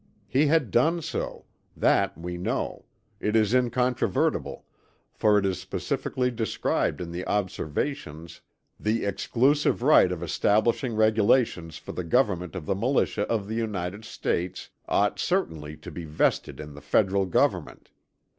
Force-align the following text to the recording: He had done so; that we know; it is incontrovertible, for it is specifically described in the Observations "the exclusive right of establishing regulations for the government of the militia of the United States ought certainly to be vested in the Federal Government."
He 0.27 0.47
had 0.47 0.71
done 0.71 1.03
so; 1.03 1.45
that 1.77 2.17
we 2.17 2.35
know; 2.35 2.85
it 3.19 3.35
is 3.35 3.53
incontrovertible, 3.53 4.65
for 5.13 5.37
it 5.37 5.45
is 5.45 5.59
specifically 5.61 6.31
described 6.31 6.99
in 6.99 7.11
the 7.11 7.23
Observations 7.27 8.41
"the 8.79 9.05
exclusive 9.05 9.83
right 9.83 10.11
of 10.11 10.23
establishing 10.23 10.95
regulations 10.95 11.77
for 11.77 11.91
the 11.91 12.03
government 12.03 12.55
of 12.55 12.65
the 12.65 12.73
militia 12.73 13.27
of 13.29 13.47
the 13.47 13.53
United 13.53 14.03
States 14.03 14.71
ought 14.87 15.19
certainly 15.19 15.77
to 15.77 15.91
be 15.91 16.03
vested 16.05 16.59
in 16.59 16.73
the 16.73 16.81
Federal 16.81 17.27
Government." 17.27 17.91